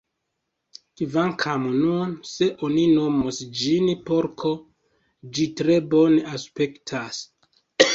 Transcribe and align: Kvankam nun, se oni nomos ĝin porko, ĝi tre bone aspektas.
Kvankam 1.01 1.67
nun, 1.75 2.15
se 2.31 2.49
oni 2.69 2.87
nomos 2.95 3.45
ĝin 3.63 3.95
porko, 4.11 4.57
ĝi 5.35 5.51
tre 5.63 5.83
bone 5.97 6.21
aspektas. 6.39 7.27